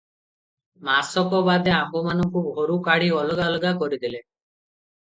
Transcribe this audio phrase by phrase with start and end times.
[0.87, 4.27] ମାସକ ବାଦେ ଆମ୍ଭମାନଙ୍କୁ ଘରୁ କାଢି ଅଲଗା ଅଲଗା କରିଦେଲେ।